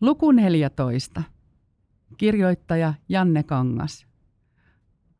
Luku 0.00 0.32
14. 0.32 1.22
Kirjoittaja 2.16 2.94
Janne 3.08 3.42
Kangas. 3.42 4.06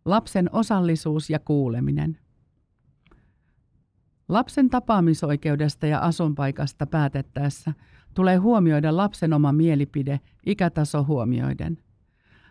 Lapsen 0.05 0.51
osallisuus 0.53 1.31
ja 1.31 1.39
kuuleminen. 1.39 2.19
Lapsen 4.29 4.71
tapaamisoikeudesta 4.71 5.87
ja 5.87 5.99
asunpaikasta 5.99 6.87
päätettäessä 6.87 7.73
tulee 8.15 8.37
huomioida 8.37 8.97
lapsen 8.97 9.33
oma 9.33 9.53
mielipide 9.53 10.21
ikätaso 10.47 11.05
huomioiden. 11.05 11.79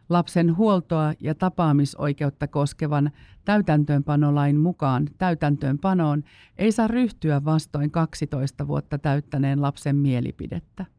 Lapsen 0.09 0.57
huoltoa 0.57 1.13
ja 1.19 1.35
tapaamisoikeutta 1.35 2.47
koskevan 2.47 3.11
täytäntöönpanolain 3.45 4.59
mukaan 4.59 5.07
täytäntöönpanoon 5.17 6.23
ei 6.57 6.71
saa 6.71 6.87
ryhtyä 6.87 7.45
vastoin 7.45 7.91
12 7.91 8.67
vuotta 8.67 8.99
täyttäneen 8.99 9.61
lapsen 9.61 9.95
mielipidettä. 9.95 10.94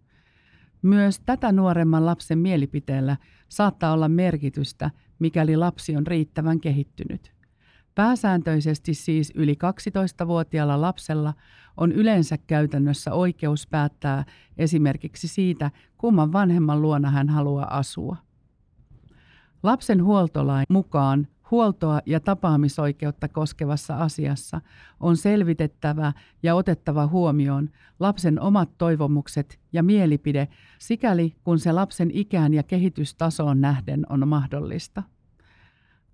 Myös 0.83 1.21
tätä 1.21 1.53
nuoremman 1.53 2.07
lapsen 2.07 2.39
mielipiteellä 2.39 3.17
saattaa 3.49 3.93
olla 3.93 4.09
merkitystä, 4.09 4.91
mikäli 5.19 5.57
lapsi 5.57 5.97
on 5.97 6.07
riittävän 6.07 6.61
kehittynyt. 6.61 7.33
Pääsääntöisesti 7.95 8.95
siis 8.95 9.33
yli 9.35 9.55
12-vuotiaalla 9.55 10.81
lapsella 10.81 11.35
on 11.77 11.93
yleensä 11.93 12.39
käytännössä 12.39 13.13
oikeus 13.13 13.67
päättää 13.67 14.25
esimerkiksi 14.59 15.29
siitä, 15.29 15.71
kumman 15.99 16.33
vanhemman 16.33 16.83
luona 16.83 17.11
hän 17.11 17.29
haluaa 17.29 17.79
asua. 17.79 18.17
Lapsen 19.63 20.05
huoltolain 20.05 20.67
mukaan 20.69 21.27
huoltoa 21.51 22.01
ja 22.07 22.21
tapaamisoikeutta 22.21 23.29
koskevassa 23.29 23.97
asiassa 23.97 24.61
on 25.01 25.17
selvitettävä 25.17 26.13
ja 26.43 26.55
otettava 26.55 27.07
huomioon 27.07 27.71
lapsen 28.01 28.41
omat 28.41 28.79
toivomukset 28.79 29.59
ja 29.73 29.83
mielipide, 29.83 30.49
sikäli 30.79 31.37
kun 31.45 31.59
se 31.59 31.73
lapsen 31.73 32.11
ikään 32.13 32.55
ja 32.55 32.63
kehitystasoon 32.63 33.61
nähden 33.61 34.07
on 34.09 34.29
mahdollista. 34.29 35.03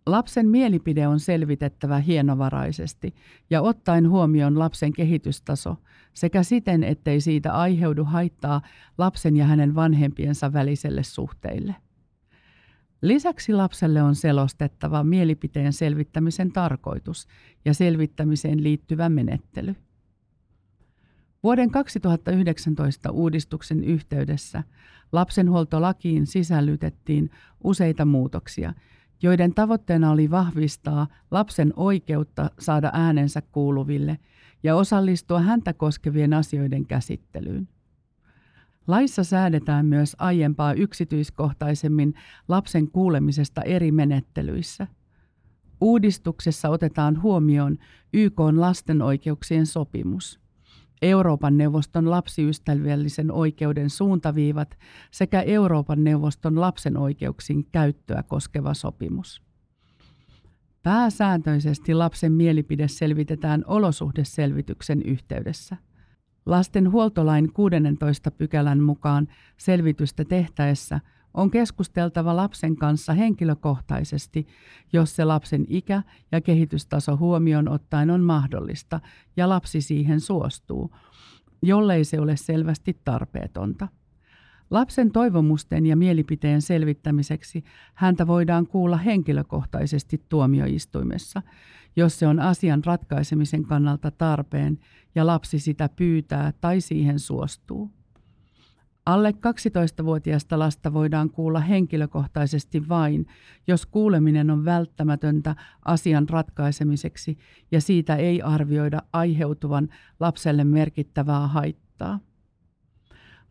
Lapsen 0.07 0.49
mielipide 0.49 1.09
on 1.09 1.21
selvitettävä 1.21 1.99
hienovaraisesti 1.99 3.15
ja 3.51 3.63
ottaen 3.63 4.11
huomioon 4.11 4.59
lapsen 4.59 4.93
kehitystaso 4.93 5.77
sekä 6.15 6.43
siten, 6.43 6.85
ettei 6.85 7.21
siitä 7.21 7.53
aiheudu 7.53 8.05
haittaa 8.05 8.61
lapsen 8.99 9.37
ja 9.37 9.45
hänen 9.45 9.75
vanhempiensa 9.75 10.53
väliselle 10.53 11.03
suhteille. 11.03 11.75
Lisäksi 13.03 13.53
lapselle 13.53 14.03
on 14.03 14.15
selostettava 14.15 15.05
mielipiteen 15.05 15.73
selvittämisen 15.73 16.53
tarkoitus 16.53 17.27
ja 17.65 17.75
selvittämiseen 17.75 18.63
liittyvä 18.63 19.09
menettely. 19.09 19.75
Vuoden 21.43 21.71
2019 21.71 23.11
uudistuksen 23.11 23.85
yhteydessä 23.85 24.63
lapsenhuoltolakiin 25.13 26.27
sisällytettiin 26.27 27.31
useita 27.65 28.05
muutoksia, 28.05 28.75
joiden 29.23 29.55
tavoitteena 29.55 30.11
oli 30.11 30.31
vahvistaa 30.31 31.07
lapsen 31.31 31.73
oikeutta 31.77 32.51
saada 32.59 32.91
äänensä 32.95 33.43
kuuluville 33.53 34.19
ja 34.63 34.77
osallistua 34.77 35.41
häntä 35.41 35.73
koskevien 35.73 36.35
asioiden 36.35 36.87
käsittelyyn. 36.87 37.69
Laissa 38.87 39.25
säädetään 39.25 39.87
myös 39.87 40.17
aiempaa 40.19 40.73
yksityiskohtaisemmin 40.73 42.15
lapsen 42.49 42.91
kuulemisesta 42.91 43.63
eri 43.63 43.93
menettelyissä. 43.93 44.87
Uudistuksessa 45.81 46.69
otetaan 46.69 47.23
huomioon 47.23 47.79
YK 48.13 48.41
lasten 48.41 49.03
oikeuksien 49.03 49.67
sopimus, 49.67 50.41
Euroopan 51.03 51.59
neuvoston 51.59 52.11
lapsiystävällisen 52.11 53.31
oikeuden 53.31 53.91
suuntaviivat 53.91 54.79
sekä 55.11 55.41
Euroopan 55.41 56.05
neuvoston 56.05 56.61
lapsen 56.61 56.97
oikeuksien 56.97 57.65
käyttöä 57.65 58.23
koskeva 58.23 58.75
sopimus. 58.75 59.43
Pääsääntöisesti 60.83 61.95
lapsen 61.95 62.33
mielipide 62.33 62.89
selvitetään 62.89 63.65
olosuhdeselvityksen 63.67 65.03
yhteydessä– 65.03 65.77
Lasten 66.47 66.93
huoltolain 66.93 67.53
16 67.53 68.31
pykälän 68.31 68.81
mukaan 68.81 69.29
selvitystä 69.57 70.25
tehtäessä 70.25 71.01
on 71.35 71.51
keskusteltava 71.51 72.37
lapsen 72.37 72.77
kanssa 72.77 73.13
henkilökohtaisesti, 73.13 74.47
jos 74.93 75.17
se 75.17 75.25
lapsen 75.25 75.67
ikä 75.69 76.03
ja 76.33 76.41
kehitystaso 76.41 77.17
huomioon 77.17 77.69
ottaen 77.69 78.11
on 78.11 78.21
mahdollista 78.21 79.01
ja 79.37 79.49
lapsi 79.49 79.81
siihen 79.81 80.21
suostuu, 80.21 80.95
jollei 81.63 82.05
se 82.05 82.21
ole 82.21 82.37
selvästi 82.37 83.01
tarpeetonta. 83.05 83.89
Lapsen 84.73 85.11
toivomusten 85.11 85.87
ja 85.87 85.97
mielipiteen 85.97 86.63
selvittämiseksi 86.63 87.65
häntä 87.95 88.27
voidaan 88.27 88.67
kuulla 88.67 88.97
henkilökohtaisesti 88.97 90.23
tuomioistuimessa, 90.29 91.43
jos 91.97 92.19
se 92.19 92.27
on 92.27 92.41
asian 92.41 92.85
ratkaisemisen 92.85 93.63
kannalta 93.63 94.11
tarpeen 94.11 94.79
ja 95.15 95.27
lapsi 95.27 95.59
sitä 95.59 95.89
pyytää 95.97 96.53
tai 96.61 96.81
siihen 96.81 97.19
suostuu. 97.19 97.91
Alle 99.07 99.31
12-vuotiaasta 99.31 100.59
lasta 100.59 100.93
voidaan 100.93 101.31
kuulla 101.31 101.61
henkilökohtaisesti 101.61 102.89
vain, 102.89 103.27
jos 103.67 103.87
kuuleminen 103.87 104.51
on 104.51 104.65
välttämätöntä 104.65 105.57
asian 105.85 106.29
ratkaisemiseksi 106.29 107.39
ja 107.71 107.81
siitä 107.81 108.17
ei 108.17 108.43
arvioida 108.43 109.03
aiheutuvan 109.13 109.89
lapselle 110.21 110.65
merkittävää 110.65 111.47
haittaa. 111.47 112.21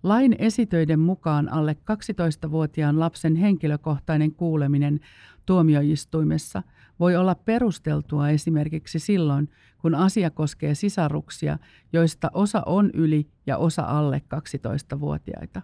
Lain 0.03 0.35
esitöiden 0.39 0.99
mukaan 0.99 1.49
alle 1.49 1.77
12-vuotiaan 1.91 2.99
lapsen 2.99 3.35
henkilökohtainen 3.35 4.31
kuuleminen 4.31 4.99
tuomioistuimessa 5.45 6.63
voi 6.99 7.15
olla 7.15 7.35
perusteltua 7.35 8.29
esimerkiksi 8.29 8.99
silloin, 8.99 9.49
kun 9.77 9.95
asia 9.95 10.29
koskee 10.29 10.75
sisaruksia, 10.75 11.57
joista 11.93 12.31
osa 12.33 12.63
on 12.65 12.91
yli 12.93 13.27
ja 13.47 13.57
osa 13.57 13.81
alle 13.81 14.21
12-vuotiaita. 14.35 15.61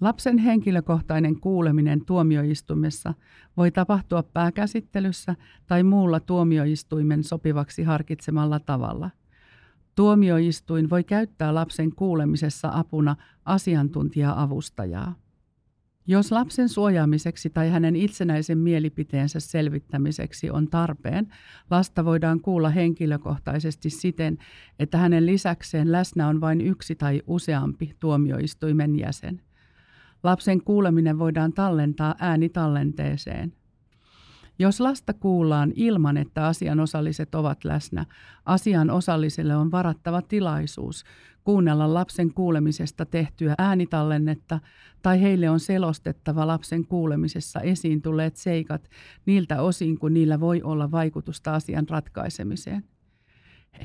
Lapsen 0.00 0.38
henkilökohtainen 0.38 1.40
kuuleminen 1.40 2.04
tuomioistuimessa 2.04 3.14
voi 3.56 3.70
tapahtua 3.70 4.22
pääkäsittelyssä 4.22 5.36
tai 5.66 5.82
muulla 5.82 6.20
tuomioistuimen 6.20 7.24
sopivaksi 7.24 7.82
harkitsemalla 7.82 8.60
tavalla– 8.60 9.10
Tuomioistuin 9.94 10.90
voi 10.90 11.04
käyttää 11.04 11.54
lapsen 11.54 11.94
kuulemisessa 11.94 12.70
apuna 12.72 13.16
asiantuntija-avustajaa. 13.44 15.14
Jos 16.06 16.32
lapsen 16.32 16.68
suojaamiseksi 16.68 17.50
tai 17.50 17.70
hänen 17.70 17.96
itsenäisen 17.96 18.58
mielipiteensä 18.58 19.40
selvittämiseksi 19.40 20.50
on 20.50 20.68
tarpeen, 20.68 21.28
lasta 21.70 22.04
voidaan 22.04 22.40
kuulla 22.40 22.68
henkilökohtaisesti 22.70 23.90
siten, 23.90 24.38
että 24.78 24.98
hänen 24.98 25.26
lisäkseen 25.26 25.92
läsnä 25.92 26.28
on 26.28 26.40
vain 26.40 26.60
yksi 26.60 26.94
tai 26.94 27.22
useampi 27.26 27.96
tuomioistuimen 28.00 28.98
jäsen. 28.98 29.42
Lapsen 30.22 30.64
kuuleminen 30.64 31.18
voidaan 31.18 31.52
tallentaa 31.52 32.14
äänitallenteeseen– 32.18 33.52
jos 34.58 34.80
lasta 34.80 35.14
kuullaan 35.14 35.72
ilman, 35.74 36.16
että 36.16 36.46
asianosalliset 36.46 37.34
ovat 37.34 37.64
läsnä, 37.64 38.06
asian 38.46 38.90
osalliselle 38.90 39.56
on 39.56 39.70
varattava 39.70 40.22
tilaisuus 40.22 41.04
kuunnella 41.44 41.94
lapsen 41.94 42.34
kuulemisesta 42.34 43.06
tehtyä 43.06 43.54
äänitallennetta 43.58 44.60
tai 45.02 45.22
heille 45.22 45.50
on 45.50 45.60
selostettava 45.60 46.46
lapsen 46.46 46.86
kuulemisessa 46.86 47.60
esiin 47.60 48.02
tulleet 48.02 48.36
seikat 48.36 48.88
niiltä 49.26 49.62
osin, 49.62 49.98
kun 49.98 50.14
niillä 50.14 50.40
voi 50.40 50.62
olla 50.62 50.90
vaikutusta 50.90 51.54
asian 51.54 51.88
ratkaisemiseen. 51.88 52.84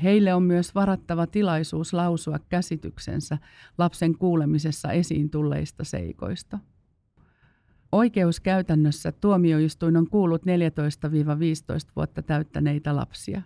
Heille 0.02 0.34
on 0.34 0.42
myös 0.42 0.74
varattava 0.74 1.26
tilaisuus 1.26 1.92
lausua 1.92 2.38
käsityksensä 2.48 3.38
lapsen 3.78 4.18
kuulemisessa 4.18 4.92
esiin 4.92 5.30
tulleista 5.30 5.84
seikoista. 5.84 6.58
Oikeuskäytännössä 7.92 9.12
tuomioistuin 9.12 9.96
on 9.96 10.10
kuullut 10.10 10.42
14-15 10.42 10.46
vuotta 11.96 12.22
täyttäneitä 12.22 12.96
lapsia. 12.96 13.42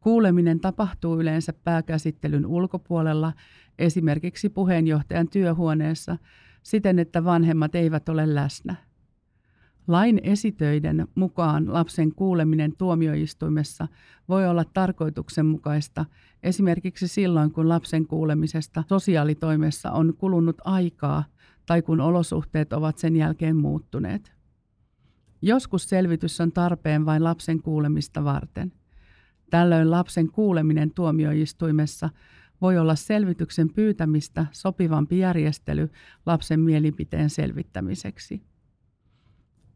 Kuuleminen 0.00 0.60
tapahtuu 0.60 1.20
yleensä 1.20 1.52
pääkäsittelyn 1.52 2.46
ulkopuolella, 2.46 3.32
esimerkiksi 3.78 4.48
puheenjohtajan 4.48 5.28
työhuoneessa, 5.28 6.16
siten 6.62 6.98
että 6.98 7.24
vanhemmat 7.24 7.74
eivät 7.74 8.08
ole 8.08 8.34
läsnä. 8.34 8.74
Lain 9.88 10.20
esitöiden 10.22 11.08
mukaan 11.14 11.72
lapsen 11.72 12.14
kuuleminen 12.14 12.76
tuomioistuimessa 12.76 13.88
voi 14.28 14.46
olla 14.48 14.64
tarkoituksenmukaista 14.64 16.04
esimerkiksi 16.42 17.08
silloin, 17.08 17.52
kun 17.52 17.68
lapsen 17.68 18.06
kuulemisesta 18.06 18.84
sosiaalitoimessa 18.88 19.90
on 19.90 20.14
kulunut 20.18 20.56
aikaa 20.64 21.24
tai 21.66 21.82
kun 21.82 22.00
olosuhteet 22.00 22.72
ovat 22.72 22.98
sen 22.98 23.16
jälkeen 23.16 23.56
muuttuneet. 23.56 24.32
Joskus 25.42 25.88
selvitys 25.88 26.40
on 26.40 26.52
tarpeen 26.52 27.06
vain 27.06 27.24
lapsen 27.24 27.62
kuulemista 27.62 28.24
varten. 28.24 28.72
Tällöin 29.50 29.90
lapsen 29.90 30.30
kuuleminen 30.30 30.90
tuomioistuimessa 30.94 32.10
voi 32.60 32.78
olla 32.78 32.94
selvityksen 32.94 33.72
pyytämistä 33.72 34.46
sopivampi 34.52 35.18
järjestely 35.18 35.88
lapsen 36.26 36.60
mielipiteen 36.60 37.30
selvittämiseksi. 37.30 38.42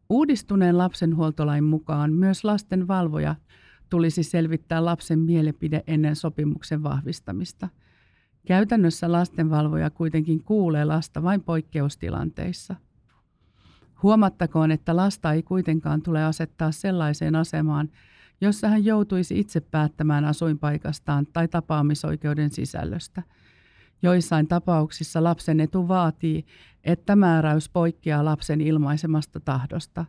Uudistuneen 0.09 0.77
lapsenhuoltolain 0.77 1.63
mukaan 1.63 2.13
myös 2.13 2.43
lasten 2.43 2.87
valvoja 2.87 3.35
tulisi 3.89 4.23
selvittää 4.23 4.85
lapsen 4.85 5.19
mielipide 5.19 5.83
ennen 5.87 6.15
sopimuksen 6.15 6.83
vahvistamista. 6.83 7.69
Käytännössä 8.47 9.11
lastenvalvoja 9.11 9.89
kuitenkin 9.89 10.43
kuulee 10.43 10.85
lasta 10.85 11.23
vain 11.23 11.43
poikkeustilanteissa. 11.43 12.75
Huomattakoon, 14.03 14.71
että 14.71 14.95
lasta 14.95 15.33
ei 15.33 15.43
kuitenkaan 15.43 16.01
tule 16.01 16.23
asettaa 16.23 16.71
sellaiseen 16.71 17.35
asemaan, 17.35 17.89
jossa 18.41 18.67
hän 18.67 18.85
joutuisi 18.85 19.39
itse 19.39 19.59
päättämään 19.59 20.25
asuinpaikastaan 20.25 21.27
tai 21.33 21.47
tapaamisoikeuden 21.47 22.51
sisällöstä. 22.51 23.23
Joissain 24.01 24.47
tapauksissa 24.47 25.23
lapsen 25.23 25.59
etu 25.59 25.87
vaatii, 25.87 26.45
että 26.83 27.15
määräys 27.15 27.69
poikkeaa 27.69 28.25
lapsen 28.25 28.61
ilmaisemasta 28.61 29.39
tahdosta. 29.39 30.05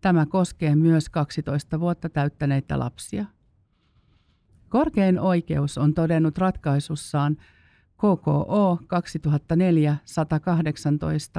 Tämä 0.00 0.26
koskee 0.26 0.76
myös 0.76 1.08
12 1.08 1.80
vuotta 1.80 2.08
täyttäneitä 2.08 2.78
lapsia. 2.78 3.24
Korkein 4.68 5.20
oikeus 5.20 5.78
on 5.78 5.94
todennut 5.94 6.38
ratkaisussaan 6.38 7.36
KKO 8.04 8.78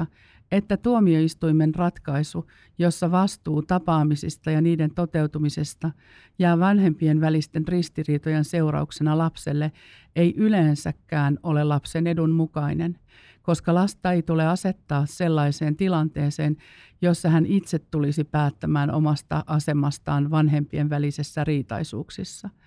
2004-118, 0.02 0.06
että 0.52 0.76
tuomioistuimen 0.76 1.74
ratkaisu, 1.74 2.46
jossa 2.78 3.10
vastuu 3.10 3.62
tapaamisista 3.62 4.50
ja 4.50 4.60
niiden 4.60 4.94
toteutumisesta 4.94 5.90
jää 6.38 6.58
vanhempien 6.58 7.20
välisten 7.20 7.68
ristiriitojen 7.68 8.44
seurauksena 8.44 9.18
lapselle, 9.18 9.72
ei 10.16 10.34
yleensäkään 10.36 11.38
ole 11.42 11.64
lapsen 11.64 12.06
edun 12.06 12.30
mukainen, 12.30 12.98
koska 13.42 13.74
lasta 13.74 14.12
ei 14.12 14.22
tule 14.22 14.46
asettaa 14.46 15.06
sellaiseen 15.06 15.76
tilanteeseen, 15.76 16.56
jossa 17.02 17.30
hän 17.30 17.46
itse 17.46 17.78
tulisi 17.78 18.24
päättämään 18.24 18.90
omasta 18.90 19.44
asemastaan 19.46 20.30
vanhempien 20.30 20.90
välisessä 20.90 21.44
riitaisuuksissa– 21.44 22.50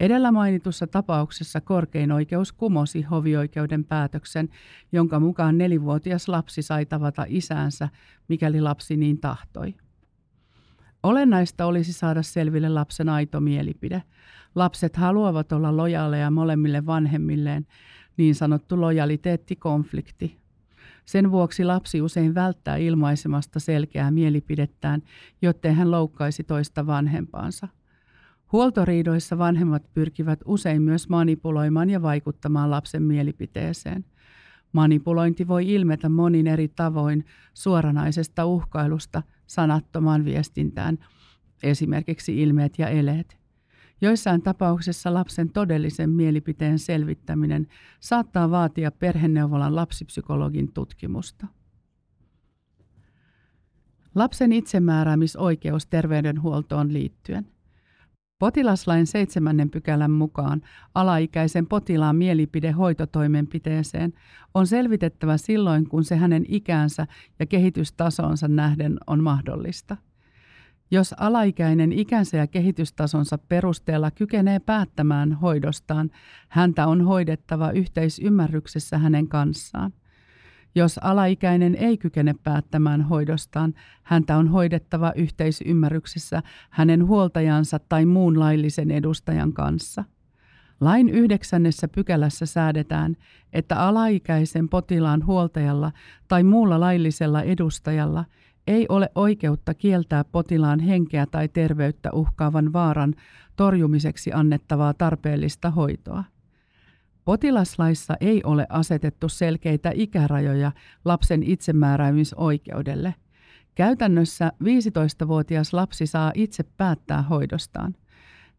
Edellä 0.00 0.32
mainitussa 0.32 0.86
tapauksessa 0.86 1.60
korkein 1.60 2.12
oikeus 2.12 2.52
kumosi 2.52 3.02
hovioikeuden 3.02 3.84
päätöksen, 3.84 4.48
jonka 4.92 5.20
mukaan 5.20 5.58
nelivuotias 5.58 6.28
lapsi 6.28 6.62
sai 6.62 6.86
tavata 6.86 7.24
isäänsä, 7.28 7.88
mikäli 8.28 8.60
lapsi 8.60 8.96
niin 8.96 9.20
tahtoi. 9.20 9.74
Olennaista 11.02 11.66
olisi 11.66 11.92
saada 11.92 12.22
selville 12.22 12.68
lapsen 12.68 13.08
aito 13.08 13.40
mielipide. 13.40 14.02
Lapset 14.54 14.96
haluavat 14.96 15.52
olla 15.52 15.76
lojaaleja 15.76 16.30
molemmille 16.30 16.86
vanhemmilleen, 16.86 17.66
niin 18.16 18.34
sanottu 18.34 18.80
lojaliteettikonflikti. 18.80 20.40
Sen 21.04 21.30
vuoksi 21.30 21.64
lapsi 21.64 22.02
usein 22.02 22.34
välttää 22.34 22.76
ilmaisemasta 22.76 23.60
selkeää 23.60 24.10
mielipidettään, 24.10 25.02
jottei 25.42 25.72
hän 25.72 25.90
loukkaisi 25.90 26.44
toista 26.44 26.86
vanhempaansa– 26.86 27.68
Huoltoriidoissa 28.52 29.38
vanhemmat 29.38 29.82
pyrkivät 29.94 30.40
usein 30.44 30.82
myös 30.82 31.08
manipuloimaan 31.08 31.90
ja 31.90 32.02
vaikuttamaan 32.02 32.70
lapsen 32.70 33.02
mielipiteeseen. 33.02 34.04
Manipulointi 34.72 35.48
voi 35.48 35.74
ilmetä 35.74 36.08
monin 36.08 36.46
eri 36.46 36.68
tavoin 36.68 37.24
suoranaisesta 37.54 38.44
uhkailusta 38.44 39.22
sanattomaan 39.46 40.24
viestintään, 40.24 40.98
esimerkiksi 41.62 42.42
ilmeet 42.42 42.78
ja 42.78 42.88
eleet. 42.88 43.40
Joissain 44.00 44.42
tapauksissa 44.42 45.14
lapsen 45.14 45.52
todellisen 45.52 46.10
mielipiteen 46.10 46.78
selvittäminen 46.78 47.66
saattaa 48.00 48.50
vaatia 48.50 48.90
perheneuvolan 48.90 49.76
lapsipsykologin 49.76 50.72
tutkimusta. 50.72 51.46
Lapsen 54.14 54.52
itsemääräämisoikeus 54.52 55.86
terveydenhuoltoon 55.86 56.92
liittyen– 56.92 57.46
Potilaslain 58.40 59.06
seitsemännen 59.06 59.70
pykälän 59.70 60.10
mukaan 60.10 60.62
alaikäisen 60.94 61.66
potilaan 61.66 62.16
mielipide 62.16 62.70
hoitotoimenpiteeseen 62.70 64.12
on 64.54 64.66
selvitettävä 64.66 65.36
silloin, 65.36 65.88
kun 65.88 66.04
se 66.04 66.16
hänen 66.16 66.44
ikäänsä 66.48 67.06
ja 67.38 67.46
kehitystasonsa 67.46 68.48
nähden 68.48 68.98
on 69.06 69.22
mahdollista. 69.22 69.96
Jos 70.90 71.14
alaikäinen 71.18 71.92
ikänsä 71.92 72.36
ja 72.36 72.46
kehitystasonsa 72.46 73.38
perusteella 73.38 74.10
kykenee 74.10 74.58
päättämään 74.58 75.32
hoidostaan, 75.32 76.10
häntä 76.48 76.86
on 76.86 77.04
hoidettava 77.04 77.70
yhteisymmärryksessä 77.70 78.98
hänen 78.98 79.28
kanssaan. 79.28 79.92
Jos 80.74 80.98
alaikäinen 80.98 81.74
ei 81.74 81.98
kykene 81.98 82.34
päättämään 82.42 83.02
hoidostaan, 83.02 83.74
häntä 84.02 84.36
on 84.36 84.48
hoidettava 84.48 85.12
yhteisymmärryksessä 85.16 86.42
hänen 86.70 87.06
huoltajansa 87.06 87.78
tai 87.88 88.06
muun 88.06 88.40
laillisen 88.40 88.90
edustajan 88.90 89.52
kanssa. 89.52 90.04
Lain 90.80 91.08
yhdeksännessä 91.08 91.88
pykälässä 91.88 92.46
säädetään, 92.46 93.16
että 93.52 93.80
alaikäisen 93.80 94.68
potilaan 94.68 95.26
huoltajalla 95.26 95.92
tai 96.28 96.42
muulla 96.42 96.80
laillisella 96.80 97.42
edustajalla 97.42 98.24
ei 98.66 98.86
ole 98.88 99.10
oikeutta 99.14 99.74
kieltää 99.74 100.24
potilaan 100.24 100.80
henkeä 100.80 101.26
tai 101.26 101.48
terveyttä 101.48 102.12
uhkaavan 102.12 102.72
vaaran 102.72 103.14
torjumiseksi 103.56 104.32
annettavaa 104.32 104.94
tarpeellista 104.94 105.70
hoitoa. 105.70 106.24
Potilaslaissa 107.24 108.14
ei 108.20 108.40
ole 108.44 108.66
asetettu 108.68 109.28
selkeitä 109.28 109.92
ikärajoja 109.94 110.72
lapsen 111.04 111.42
itsemääräämisoikeudelle. 111.42 113.14
Käytännössä 113.74 114.52
15-vuotias 114.64 115.72
lapsi 115.72 116.06
saa 116.06 116.32
itse 116.34 116.62
päättää 116.76 117.22
hoidostaan. 117.22 117.94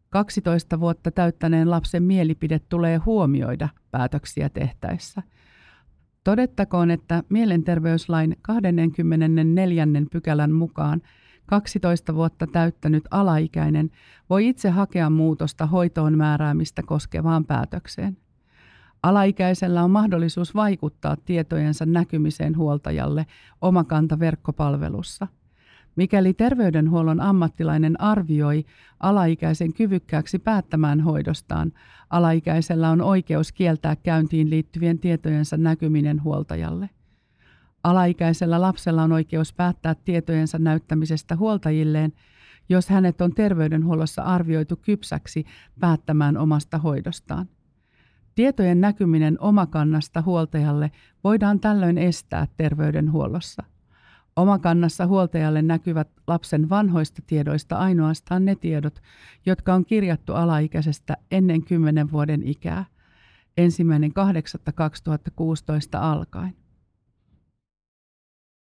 12 0.09 0.79
vuotta 0.79 1.11
täyttäneen 1.11 1.69
lapsen 1.69 2.03
mielipide 2.03 2.59
tulee 2.59 2.97
huomioida 2.97 3.69
päätöksiä 3.91 4.49
tehtäessä. 4.49 5.21
Todettakoon, 6.23 6.91
että 6.91 7.23
mielenterveyslain 7.29 8.37
24. 8.41 9.87
pykälän 10.11 10.51
mukaan 10.51 11.01
12 11.45 12.15
vuotta 12.15 12.47
täyttänyt 12.47 13.03
alaikäinen 13.11 13.89
voi 14.29 14.47
itse 14.47 14.69
hakea 14.69 15.09
muutosta 15.09 15.65
hoitoon 15.65 16.17
määräämistä 16.17 16.81
koskevaan 16.85 17.45
päätökseen. 17.45 18.17
Alaikäisellä 19.03 19.83
on 19.83 19.91
mahdollisuus 19.91 20.55
vaikuttaa 20.55 21.15
tietojensa 21.25 21.85
näkymiseen 21.85 22.57
huoltajalle 22.57 23.25
omakanta 23.61 24.19
verkkopalvelussa. 24.19 25.27
Mikäli 25.95 26.33
terveydenhuollon 26.33 27.21
ammattilainen 27.21 28.01
arvioi 28.01 28.65
alaikäisen 28.99 29.73
kyvykkääksi 29.73 30.39
päättämään 30.39 31.01
hoidostaan, 31.01 31.71
alaikäisellä 32.09 32.89
on 32.89 33.01
oikeus 33.01 33.51
kieltää 33.51 33.95
käyntiin 33.95 34.49
liittyvien 34.49 34.99
tietojensa 34.99 35.57
näkyminen 35.57 36.23
huoltajalle. 36.23 36.89
Alaikäisellä 37.83 38.61
lapsella 38.61 39.03
on 39.03 39.11
oikeus 39.11 39.53
päättää 39.53 39.95
tietojensa 39.95 40.57
näyttämisestä 40.59 41.35
huoltajilleen, 41.35 42.13
jos 42.69 42.89
hänet 42.89 43.21
on 43.21 43.33
terveydenhuollossa 43.33 44.21
arvioitu 44.21 44.75
kypsäksi 44.75 45.45
päättämään 45.79 46.37
omasta 46.37 46.77
hoidostaan. 46.77 47.47
Tietojen 48.35 48.81
näkyminen 48.81 49.37
omakannasta 49.39 50.21
huoltajalle 50.21 50.91
voidaan 51.23 51.59
tällöin 51.59 51.97
estää 51.97 52.47
terveydenhuollossa. 52.57 53.63
Omakannassa 54.35 55.07
huoltajalle 55.07 55.61
näkyvät 55.61 56.07
lapsen 56.27 56.69
vanhoista 56.69 57.21
tiedoista 57.27 57.77
ainoastaan 57.77 58.45
ne 58.45 58.55
tiedot, 58.55 59.01
jotka 59.45 59.73
on 59.73 59.85
kirjattu 59.85 60.33
alaikäisestä 60.33 61.17
ennen 61.31 61.63
10 61.63 62.11
vuoden 62.11 62.47
ikää, 62.47 62.85
ensimmäinen 63.57 64.11
8.2016 64.11 65.99
alkaen. 65.99 66.60